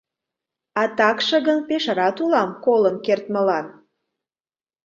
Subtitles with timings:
[0.81, 3.65] —А такше гын пеш рат улам, колын кертмылан.